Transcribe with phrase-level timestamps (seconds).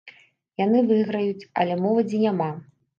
[0.63, 2.55] Яны выйграюць, але моладзі няма.